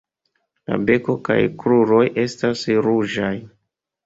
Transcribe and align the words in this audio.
La 0.71 0.77
beko 0.89 1.15
kaj 1.27 1.37
kruroj 1.65 2.01
estas 2.25 2.65
ruĝaj. 2.89 3.31